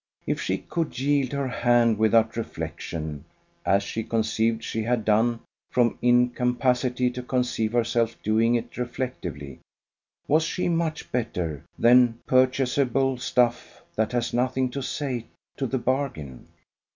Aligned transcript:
If 0.25 0.41
she 0.41 0.57
could 0.57 0.97
yield 0.99 1.31
her 1.31 1.47
hand 1.47 1.99
without 1.99 2.35
reflection 2.35 3.23
(as 3.67 3.83
she 3.83 4.01
conceived 4.03 4.63
she 4.63 4.81
had 4.81 5.05
done, 5.05 5.41
from 5.69 5.99
incapacity 6.01 7.11
to 7.11 7.21
conceive 7.21 7.73
herself 7.73 8.17
doing 8.23 8.55
it 8.55 8.77
reflectively) 8.79 9.59
was 10.27 10.41
she 10.41 10.67
much 10.69 11.11
better 11.11 11.63
than 11.77 12.17
purchaseable 12.27 13.19
stuff 13.19 13.83
that 13.95 14.11
has 14.13 14.33
nothing 14.33 14.71
to 14.71 14.81
say 14.81 15.25
to 15.57 15.67
the 15.67 15.77
bargain? 15.77 16.47